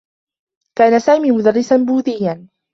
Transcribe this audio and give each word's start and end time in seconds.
كان 0.77 0.99
سامي 0.99 1.31
مدرّسا 1.31 1.77
بوذيّا. 1.77 2.47